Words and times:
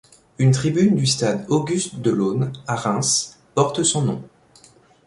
Une 0.39 0.49
tribune 0.51 0.95
du 0.95 1.05
Stade 1.05 1.45
Auguste-Delaune, 1.47 2.51
à 2.65 2.75
Reims, 2.75 3.37
porte 3.53 3.83
son 3.83 4.01
nom. 4.01 4.23